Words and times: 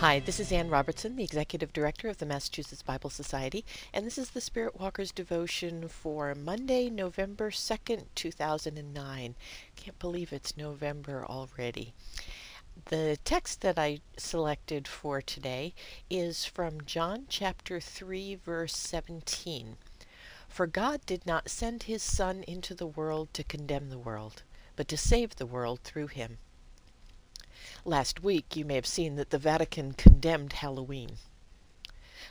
Hi, 0.00 0.20
this 0.20 0.38
is 0.38 0.52
Ann 0.52 0.68
Robertson, 0.68 1.16
the 1.16 1.24
Executive 1.24 1.72
Director 1.72 2.10
of 2.10 2.18
the 2.18 2.26
Massachusetts 2.26 2.82
Bible 2.82 3.08
Society, 3.08 3.64
and 3.94 4.04
this 4.04 4.18
is 4.18 4.28
the 4.28 4.42
Spirit 4.42 4.78
Walker's 4.78 5.10
devotion 5.10 5.88
for 5.88 6.34
Monday, 6.34 6.90
November 6.90 7.50
2nd, 7.50 8.04
2009. 8.14 9.34
Can't 9.74 9.98
believe 9.98 10.34
it's 10.34 10.54
November 10.54 11.24
already. 11.24 11.94
The 12.90 13.16
text 13.24 13.62
that 13.62 13.78
I 13.78 14.00
selected 14.18 14.86
for 14.86 15.22
today 15.22 15.72
is 16.10 16.44
from 16.44 16.84
John 16.84 17.24
chapter 17.30 17.80
3, 17.80 18.34
verse 18.34 18.76
17. 18.76 19.78
For 20.46 20.66
God 20.66 21.06
did 21.06 21.24
not 21.24 21.48
send 21.48 21.84
his 21.84 22.02
Son 22.02 22.44
into 22.46 22.74
the 22.74 22.86
world 22.86 23.32
to 23.32 23.42
condemn 23.42 23.88
the 23.88 23.98
world, 23.98 24.42
but 24.76 24.88
to 24.88 24.98
save 24.98 25.36
the 25.36 25.46
world 25.46 25.80
through 25.84 26.08
him. 26.08 26.36
Last 27.86 28.20
week, 28.20 28.56
you 28.56 28.64
may 28.64 28.74
have 28.74 28.84
seen 28.84 29.14
that 29.14 29.30
the 29.30 29.38
Vatican 29.38 29.92
condemned 29.92 30.54
Halloween. 30.54 31.18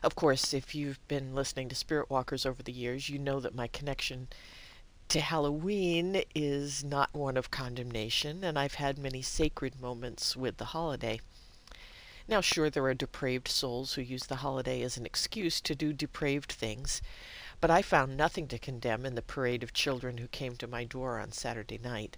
Of 0.04 0.13
course, 0.13 0.54
if 0.54 0.76
you've 0.76 1.00
been 1.08 1.34
listening 1.34 1.70
to 1.70 1.76
Spirit 1.76 2.09
Walkers 2.09 2.46
over 2.46 2.62
the 2.62 2.73
years, 2.73 3.08
you 3.08 3.18
know 3.18 3.40
that 3.40 3.55
my 3.55 3.68
connection 3.68 4.27
to 5.08 5.22
Halloween 5.22 6.23
is 6.36 6.84
not 6.84 7.13
one 7.13 7.38
of 7.38 7.52
condemnation, 7.52 8.44
and 8.44 8.60
I've 8.60 8.73
had 8.73 8.98
many 8.98 9.22
sacred 9.22 9.80
moments 9.80 10.36
with 10.36 10.58
the 10.58 10.66
holiday. 10.66 11.22
Now, 12.27 12.41
sure, 12.41 12.70
there 12.70 12.84
are 12.84 12.94
depraved 12.94 13.48
souls 13.48 13.94
who 13.94 14.02
use 14.02 14.26
the 14.26 14.44
holiday 14.44 14.82
as 14.82 14.98
an 14.98 15.05
excuse 15.05 15.62
to 15.62 15.74
do 15.74 15.94
depraved 15.94 16.52
things, 16.52 17.02
but 17.62 17.72
I 17.72 17.82
found 17.82 18.18
nothing 18.18 18.49
to 18.49 18.60
condemn 18.60 19.05
in 19.05 19.16
the 19.16 19.22
parade 19.22 19.63
of 19.63 19.72
children 19.72 20.18
who 20.18 20.27
came 20.27 20.58
to 20.58 20.68
my 20.68 20.84
door 20.84 21.18
on 21.18 21.32
Saturday 21.32 21.77
night. 21.77 22.18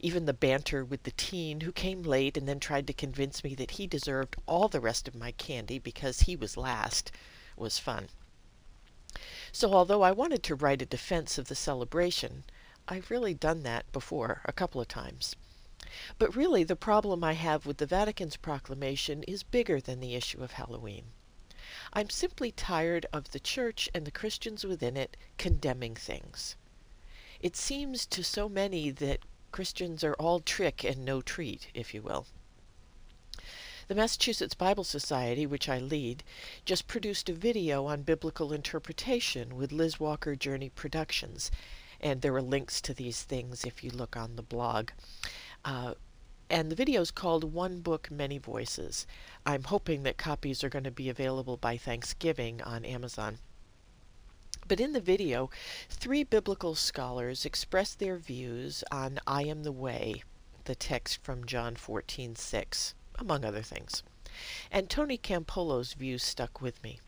Even 0.00 0.24
the 0.24 0.32
banter 0.32 0.82
with 0.82 1.02
the 1.02 1.10
teen 1.10 1.60
who 1.60 1.70
came 1.70 2.02
late 2.02 2.38
and 2.38 2.48
then 2.48 2.58
tried 2.58 2.86
to 2.86 2.94
convince 2.94 3.44
me 3.44 3.54
that 3.54 3.72
he 3.72 3.86
deserved 3.86 4.36
all 4.46 4.68
the 4.68 4.80
rest 4.80 5.06
of 5.06 5.14
my 5.14 5.32
candy 5.32 5.78
because 5.78 6.20
he 6.20 6.34
was 6.34 6.56
last 6.56 7.12
was 7.56 7.78
fun. 7.78 8.08
So, 9.52 9.74
although 9.74 10.02
I 10.02 10.12
wanted 10.12 10.42
to 10.44 10.54
write 10.54 10.80
a 10.80 10.86
defense 10.86 11.36
of 11.36 11.48
the 11.48 11.54
celebration, 11.54 12.44
I've 12.88 13.10
really 13.10 13.34
done 13.34 13.64
that 13.64 13.90
before 13.92 14.40
a 14.44 14.52
couple 14.52 14.80
of 14.80 14.88
times. 14.88 15.36
But 16.18 16.34
really, 16.34 16.64
the 16.64 16.74
problem 16.74 17.22
I 17.22 17.34
have 17.34 17.66
with 17.66 17.78
the 17.78 17.86
Vatican's 17.86 18.36
proclamation 18.36 19.22
is 19.24 19.42
bigger 19.42 19.80
than 19.80 20.00
the 20.00 20.14
issue 20.14 20.42
of 20.42 20.52
Halloween. 20.52 21.12
I'm 21.92 22.10
simply 22.10 22.50
tired 22.52 23.06
of 23.12 23.32
the 23.32 23.40
Church 23.40 23.88
and 23.92 24.06
the 24.06 24.10
Christians 24.10 24.64
within 24.64 24.96
it 24.96 25.16
condemning 25.38 25.96
things. 25.96 26.56
It 27.40 27.56
seems 27.56 28.06
to 28.06 28.24
so 28.24 28.48
many 28.48 28.90
that 28.90 29.20
Christians 29.52 30.04
are 30.04 30.14
all 30.14 30.40
trick 30.40 30.84
and 30.84 31.04
no 31.04 31.20
treat, 31.20 31.68
if 31.74 31.94
you 31.94 32.02
will. 32.02 32.26
The 33.88 33.94
Massachusetts 33.94 34.54
Bible 34.54 34.82
Society, 34.82 35.46
which 35.46 35.68
I 35.68 35.78
lead, 35.78 36.24
just 36.64 36.88
produced 36.88 37.28
a 37.28 37.32
video 37.32 37.86
on 37.86 38.02
biblical 38.02 38.52
interpretation 38.52 39.54
with 39.54 39.70
Liz 39.70 40.00
Walker 40.00 40.34
Journey 40.34 40.70
Productions, 40.70 41.52
and 42.00 42.20
there 42.20 42.34
are 42.34 42.42
links 42.42 42.80
to 42.80 42.92
these 42.92 43.22
things 43.22 43.64
if 43.64 43.84
you 43.84 43.90
look 43.90 44.16
on 44.16 44.34
the 44.34 44.42
blog. 44.42 44.90
Uh, 45.64 45.94
and 46.50 46.70
the 46.70 46.76
video 46.76 47.00
is 47.00 47.10
called 47.10 47.52
One 47.52 47.80
Book, 47.80 48.10
Many 48.10 48.38
Voices. 48.38 49.06
I'm 49.44 49.62
hoping 49.64 50.02
that 50.02 50.16
copies 50.16 50.64
are 50.64 50.68
going 50.68 50.84
to 50.84 50.90
be 50.90 51.08
available 51.08 51.56
by 51.56 51.76
Thanksgiving 51.76 52.62
on 52.62 52.84
Amazon. 52.84 53.38
But 54.68 54.80
in 54.80 54.94
the 54.94 55.00
video, 55.00 55.48
three 55.88 56.24
biblical 56.24 56.74
scholars 56.74 57.44
express 57.44 57.94
their 57.94 58.16
views 58.16 58.82
on 58.90 59.20
I 59.24 59.44
am 59.44 59.62
the 59.62 59.70
way, 59.70 60.24
the 60.64 60.74
text 60.74 61.22
from 61.22 61.46
John 61.46 61.76
14:6, 61.76 62.94
among 63.14 63.44
other 63.44 63.62
things. 63.62 64.02
And 64.72 64.90
Tony 64.90 65.18
Campolo's 65.18 65.92
views 65.92 66.24
stuck 66.24 66.60
with 66.60 66.82
me. 66.82 66.98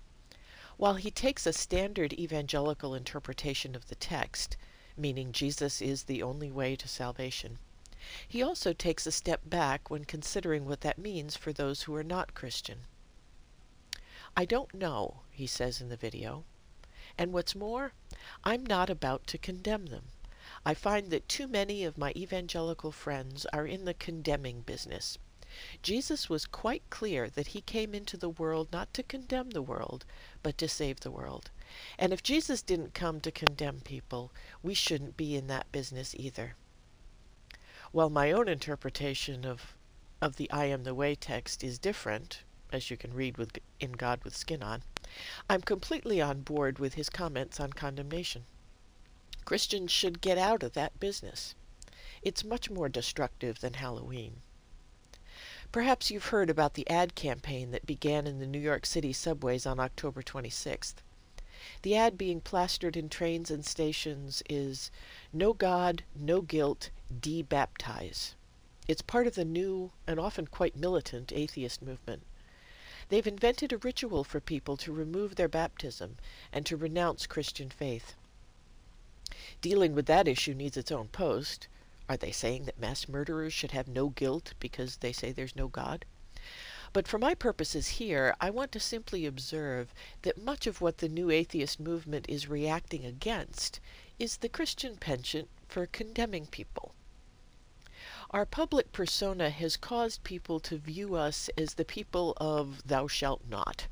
While 0.76 0.94
he 0.94 1.10
takes 1.10 1.46
a 1.46 1.52
standard 1.52 2.12
evangelical 2.12 2.94
interpretation 2.94 3.74
of 3.74 3.88
the 3.88 3.96
text, 3.96 4.56
meaning 4.96 5.32
Jesus 5.32 5.82
is 5.82 6.04
the 6.04 6.22
only 6.22 6.52
way 6.52 6.76
to 6.76 6.86
salvation, 6.86 7.58
he 8.28 8.40
also 8.40 8.72
takes 8.72 9.04
a 9.04 9.10
step 9.10 9.40
back 9.44 9.90
when 9.90 10.04
considering 10.04 10.64
what 10.64 10.82
that 10.82 10.96
means 10.96 11.36
for 11.36 11.52
those 11.52 11.82
who 11.82 11.94
are 11.96 12.04
not 12.04 12.34
Christian. 12.34 12.82
I 14.36 14.44
don't 14.44 14.72
know, 14.74 15.22
he 15.32 15.48
says 15.48 15.80
in 15.80 15.88
the 15.88 15.96
video, 15.96 16.44
and 17.18 17.32
what's 17.32 17.54
more, 17.54 17.92
I'm 18.44 18.64
not 18.64 18.88
about 18.88 19.26
to 19.26 19.38
condemn 19.38 19.86
them. 19.86 20.04
I 20.64 20.72
find 20.72 21.10
that 21.10 21.28
too 21.28 21.48
many 21.48 21.84
of 21.84 21.98
my 21.98 22.12
evangelical 22.16 22.92
friends 22.92 23.44
are 23.52 23.66
in 23.66 23.84
the 23.84 23.92
condemning 23.94 24.62
business. 24.62 25.18
Jesus 25.82 26.28
was 26.28 26.46
quite 26.46 26.88
clear 26.90 27.28
that 27.30 27.48
he 27.48 27.60
came 27.60 27.94
into 27.94 28.16
the 28.16 28.28
world 28.28 28.68
not 28.72 28.94
to 28.94 29.02
condemn 29.02 29.50
the 29.50 29.62
world, 29.62 30.04
but 30.42 30.56
to 30.58 30.68
save 30.68 31.00
the 31.00 31.10
world. 31.10 31.50
And 31.98 32.12
if 32.12 32.22
Jesus 32.22 32.62
didn't 32.62 32.94
come 32.94 33.20
to 33.22 33.32
condemn 33.32 33.80
people, 33.80 34.32
we 34.62 34.74
shouldn't 34.74 35.16
be 35.16 35.34
in 35.34 35.48
that 35.48 35.72
business 35.72 36.14
either. 36.16 36.54
While 37.92 38.10
my 38.10 38.30
own 38.30 38.48
interpretation 38.48 39.44
of 39.44 39.74
of 40.20 40.36
the 40.36 40.50
I 40.50 40.66
am 40.66 40.84
the 40.84 40.94
way 40.94 41.14
text 41.14 41.62
is 41.62 41.78
different, 41.78 42.42
as 42.72 42.90
you 42.90 42.96
can 42.96 43.14
read 43.14 43.36
with 43.36 43.58
in 43.80 43.92
God 43.92 44.22
with 44.24 44.36
Skin 44.36 44.62
On, 44.62 44.82
I'm 45.48 45.62
completely 45.62 46.20
on 46.20 46.42
board 46.42 46.78
with 46.78 46.94
his 46.94 47.08
comments 47.08 47.58
on 47.58 47.72
condemnation. 47.72 48.44
Christians 49.44 49.90
should 49.90 50.20
get 50.20 50.36
out 50.36 50.62
of 50.62 50.74
that 50.74 51.00
business. 51.00 51.54
It's 52.20 52.44
much 52.44 52.68
more 52.68 52.88
destructive 52.88 53.60
than 53.60 53.74
Halloween. 53.74 54.42
Perhaps 55.70 56.10
you've 56.10 56.26
heard 56.26 56.50
about 56.50 56.74
the 56.74 56.88
ad 56.90 57.14
campaign 57.14 57.70
that 57.70 57.86
began 57.86 58.26
in 58.26 58.38
the 58.38 58.46
New 58.46 58.58
York 58.58 58.86
City 58.86 59.12
subways 59.12 59.66
on 59.66 59.78
October 59.78 60.22
26th. 60.22 60.96
The 61.82 61.96
ad 61.96 62.16
being 62.16 62.40
plastered 62.40 62.96
in 62.96 63.08
trains 63.08 63.50
and 63.50 63.64
stations 63.64 64.42
is 64.48 64.90
No 65.32 65.52
God, 65.52 66.04
no 66.14 66.40
guilt, 66.40 66.90
debaptize. 67.12 68.34
It's 68.86 69.02
part 69.02 69.26
of 69.26 69.34
the 69.34 69.44
new 69.44 69.92
and 70.06 70.18
often 70.18 70.46
quite 70.46 70.76
militant 70.76 71.32
atheist 71.32 71.82
movement. 71.82 72.22
They've 73.08 73.26
invented 73.26 73.72
a 73.72 73.78
ritual 73.78 74.22
for 74.22 74.40
people 74.40 74.76
to 74.78 74.92
remove 74.92 75.36
their 75.36 75.48
baptism 75.48 76.18
and 76.52 76.66
to 76.66 76.76
renounce 76.76 77.26
Christian 77.26 77.70
faith. 77.70 78.14
Dealing 79.62 79.94
with 79.94 80.06
that 80.06 80.28
issue 80.28 80.54
needs 80.54 80.76
its 80.76 80.92
own 80.92 81.08
post. 81.08 81.68
Are 82.08 82.16
they 82.16 82.32
saying 82.32 82.64
that 82.64 82.78
mass 82.78 83.08
murderers 83.08 83.52
should 83.52 83.72
have 83.72 83.88
no 83.88 84.10
guilt 84.10 84.54
because 84.60 84.96
they 84.96 85.12
say 85.12 85.32
there's 85.32 85.56
no 85.56 85.68
God? 85.68 86.04
But 86.92 87.06
for 87.06 87.18
my 87.18 87.34
purposes 87.34 87.88
here, 87.88 88.34
I 88.40 88.50
want 88.50 88.72
to 88.72 88.80
simply 88.80 89.26
observe 89.26 89.92
that 90.22 90.42
much 90.42 90.66
of 90.66 90.80
what 90.80 90.98
the 90.98 91.08
new 91.08 91.30
atheist 91.30 91.78
movement 91.78 92.26
is 92.28 92.48
reacting 92.48 93.04
against 93.04 93.80
is 94.18 94.38
the 94.38 94.48
Christian 94.48 94.96
penchant 94.96 95.48
for 95.66 95.86
condemning 95.86 96.46
people. 96.46 96.94
Our 98.30 98.44
public 98.44 98.92
persona 98.92 99.48
has 99.48 99.78
caused 99.78 100.22
people 100.22 100.60
to 100.60 100.76
view 100.76 101.14
us 101.14 101.48
as 101.56 101.74
the 101.74 101.84
people 101.86 102.34
of 102.36 102.86
thou 102.86 103.06
shalt 103.06 103.40
not. 103.48 103.86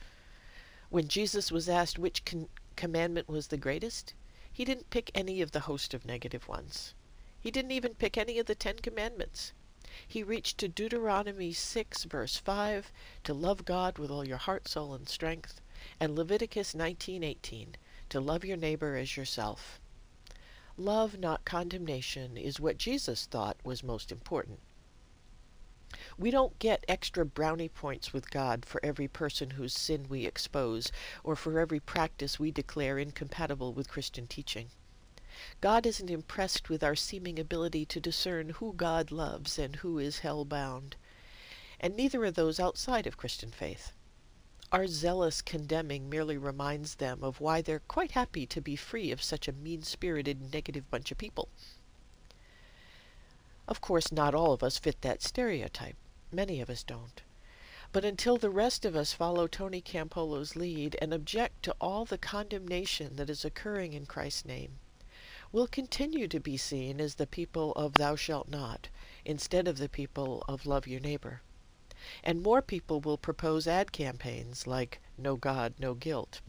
When 0.90 1.08
Jesus 1.08 1.50
was 1.50 1.70
asked 1.70 1.98
which 1.98 2.22
con- 2.26 2.50
commandment 2.76 3.28
was 3.28 3.46
the 3.46 3.56
greatest, 3.56 4.12
he 4.52 4.66
didn't 4.66 4.90
pick 4.90 5.10
any 5.14 5.40
of 5.40 5.52
the 5.52 5.60
host 5.60 5.94
of 5.94 6.04
negative 6.04 6.48
ones. 6.48 6.92
He 7.40 7.50
didn't 7.50 7.70
even 7.70 7.94
pick 7.94 8.18
any 8.18 8.38
of 8.38 8.44
the 8.44 8.54
Ten 8.54 8.76
Commandments. 8.76 9.54
He 10.06 10.22
reached 10.22 10.58
to 10.58 10.68
Deuteronomy 10.68 11.54
6, 11.54 12.04
verse 12.04 12.36
5, 12.36 12.92
to 13.24 13.32
love 13.32 13.64
God 13.64 13.96
with 13.96 14.10
all 14.10 14.28
your 14.28 14.36
heart, 14.36 14.68
soul, 14.68 14.92
and 14.92 15.08
strength, 15.08 15.62
and 15.98 16.14
Leviticus 16.14 16.74
19:18, 16.74 17.76
to 18.10 18.20
love 18.20 18.44
your 18.44 18.58
neighbor 18.58 18.96
as 18.96 19.16
yourself. 19.16 19.80
Love, 20.78 21.18
not 21.18 21.44
condemnation, 21.46 22.36
is 22.36 22.60
what 22.60 22.76
Jesus 22.76 23.24
thought 23.24 23.56
was 23.64 23.82
most 23.82 24.12
important. 24.12 24.60
We 26.18 26.30
don't 26.30 26.58
get 26.58 26.84
extra 26.86 27.24
brownie 27.24 27.70
points 27.70 28.12
with 28.12 28.30
God 28.30 28.66
for 28.66 28.84
every 28.84 29.08
person 29.08 29.50
whose 29.50 29.72
sin 29.72 30.06
we 30.08 30.26
expose 30.26 30.92
or 31.24 31.34
for 31.34 31.58
every 31.58 31.80
practice 31.80 32.38
we 32.38 32.50
declare 32.50 32.98
incompatible 32.98 33.72
with 33.72 33.88
Christian 33.88 34.26
teaching. 34.26 34.68
God 35.62 35.86
isn't 35.86 36.10
impressed 36.10 36.68
with 36.68 36.84
our 36.84 36.94
seeming 36.94 37.38
ability 37.38 37.86
to 37.86 38.00
discern 38.00 38.50
who 38.50 38.74
God 38.74 39.10
loves 39.10 39.58
and 39.58 39.76
who 39.76 39.98
is 39.98 40.18
hell 40.18 40.44
bound, 40.44 40.96
and 41.80 41.96
neither 41.96 42.22
are 42.24 42.30
those 42.30 42.60
outside 42.60 43.06
of 43.06 43.16
Christian 43.16 43.50
faith. 43.50 43.92
Our 44.72 44.88
zealous 44.88 45.42
condemning 45.42 46.10
merely 46.10 46.36
reminds 46.36 46.96
them 46.96 47.22
of 47.22 47.40
why 47.40 47.62
they're 47.62 47.78
quite 47.78 48.10
happy 48.10 48.46
to 48.46 48.60
be 48.60 48.74
free 48.74 49.12
of 49.12 49.22
such 49.22 49.46
a 49.46 49.52
mean 49.52 49.82
spirited, 49.82 50.52
negative 50.52 50.90
bunch 50.90 51.12
of 51.12 51.18
people. 51.18 51.48
Of 53.68 53.80
course, 53.80 54.10
not 54.10 54.34
all 54.34 54.52
of 54.52 54.64
us 54.64 54.76
fit 54.76 55.02
that 55.02 55.22
stereotype. 55.22 55.96
Many 56.32 56.60
of 56.60 56.68
us 56.68 56.82
don't. 56.82 57.22
But 57.92 58.04
until 58.04 58.36
the 58.38 58.50
rest 58.50 58.84
of 58.84 58.96
us 58.96 59.12
follow 59.12 59.46
Tony 59.46 59.80
Campolo's 59.80 60.56
lead 60.56 60.96
and 61.00 61.14
object 61.14 61.62
to 61.62 61.76
all 61.80 62.04
the 62.04 62.18
condemnation 62.18 63.14
that 63.14 63.30
is 63.30 63.44
occurring 63.44 63.92
in 63.92 64.06
Christ's 64.06 64.44
name, 64.44 64.80
we'll 65.52 65.68
continue 65.68 66.26
to 66.26 66.40
be 66.40 66.56
seen 66.56 67.00
as 67.00 67.14
the 67.14 67.26
people 67.28 67.70
of 67.74 67.94
thou 67.94 68.16
shalt 68.16 68.48
not, 68.48 68.88
instead 69.24 69.68
of 69.68 69.78
the 69.78 69.88
people 69.88 70.44
of 70.48 70.66
love 70.66 70.88
your 70.88 71.00
neighbor. 71.00 71.42
And 72.22 72.42
more 72.42 72.62
people 72.62 73.00
will 73.00 73.18
propose 73.18 73.66
ad 73.66 73.92
campaigns 73.92 74.66
like 74.66 75.00
No 75.16 75.36
God, 75.36 75.74
No 75.78 75.94
Guilt. 75.94 76.40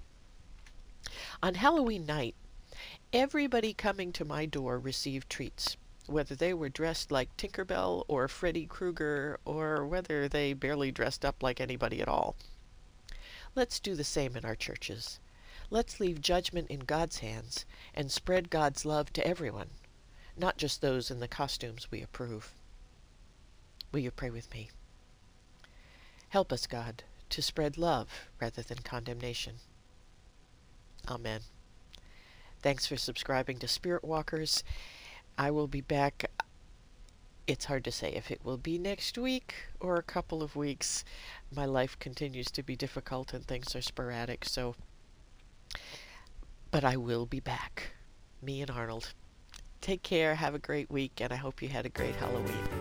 On 1.42 1.56
Halloween 1.56 2.06
night, 2.06 2.36
everybody 3.14 3.74
coming 3.74 4.12
to 4.12 4.26
my 4.26 4.46
door 4.46 4.78
received 4.78 5.30
treats, 5.30 5.78
whether 6.06 6.36
they 6.36 6.54
were 6.54 6.70
dressed 6.70 7.12
like 7.12 7.36
Tinkerbell 7.38 8.04
or 8.08 8.28
Freddy 8.28 8.66
Krueger, 8.66 9.40
or 9.46 9.86
whether 9.86 10.28
they 10.28 10.54
barely 10.54 10.92
dressed 10.92 11.24
up 11.24 11.42
like 11.42 11.62
anybody 11.62 12.02
at 12.02 12.08
all. 12.08 12.36
Let's 13.56 13.80
do 13.80 13.96
the 13.96 14.04
same 14.04 14.36
in 14.36 14.46
our 14.46 14.56
churches. 14.56 15.20
Let's 15.70 16.00
leave 16.00 16.22
judgment 16.22 16.70
in 16.70 16.82
God's 16.82 17.20
hands 17.20 17.66
and 17.94 18.12
spread 18.12 18.50
God's 18.50 18.86
love 18.86 19.12
to 19.14 19.28
everyone, 19.28 19.70
not 20.38 20.58
just 20.58 20.82
those 20.82 21.10
in 21.10 21.20
the 21.20 21.28
costumes 21.28 21.90
we 21.90 22.02
approve. 22.02 22.54
Will 23.92 24.00
you 24.00 24.12
pray 24.12 24.30
with 24.30 24.52
me? 24.54 24.70
Help 26.30 26.52
us, 26.52 26.68
God, 26.68 27.04
to 27.30 27.42
spread 27.42 27.78
love 27.78 28.30
rather 28.40 28.62
than 28.62 28.80
condemnation. 28.80 29.56
Amen. 31.08 31.42
Thanks 32.62 32.86
for 32.86 32.98
subscribing 32.98 33.60
to 33.60 33.68
Spirit 33.68 34.04
Walkers. 34.04 34.64
I 35.38 35.52
will 35.52 35.68
be 35.68 35.82
back. 35.82 36.30
It's 37.46 37.66
hard 37.66 37.86
to 37.86 37.92
say 37.92 38.12
if 38.12 38.30
it 38.30 38.44
will 38.44 38.58
be 38.58 38.78
next 38.78 39.18
week 39.18 39.56
or 39.80 39.96
a 39.96 40.04
couple 40.04 40.44
of 40.44 40.56
weeks. 40.56 41.06
My 41.56 41.66
life 41.66 41.98
continues 42.00 42.52
to 42.52 42.64
be 42.64 42.76
difficult 42.76 43.34
and 43.34 43.46
things 43.46 43.76
are 43.76 43.82
sporadic, 43.82 44.44
so. 44.44 44.76
But 46.72 46.84
I 46.84 46.98
will 46.98 47.26
be 47.26 47.40
back. 47.40 47.92
Me 48.42 48.62
and 48.62 48.70
Arnold. 48.70 49.14
Take 49.80 50.04
care, 50.04 50.36
have 50.36 50.56
a 50.56 50.60
great 50.60 50.92
week, 50.92 51.22
and 51.22 51.32
I 51.32 51.38
hope 51.38 51.62
you 51.62 51.70
had 51.70 51.86
a 51.86 51.90
great 51.90 52.16
Halloween. 52.16 52.77